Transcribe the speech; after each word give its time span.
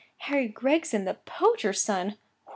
Harry 0.17 0.47
Gregson 0.47 1.05
the 1.05 1.13
poacher's 1.13 1.79
son! 1.79 2.17